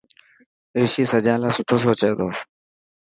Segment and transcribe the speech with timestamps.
[0.79, 2.27] رشي سجان لاءِ سٺو سوچي ٿو.